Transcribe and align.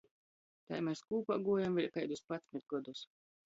Tai 0.71 0.79
mes 0.87 1.03
kūpā 1.11 1.39
guojem 1.49 1.77
vēļ 1.81 1.93
kaidus 2.01 2.27
padsmit 2.33 2.69
godus. 2.77 3.09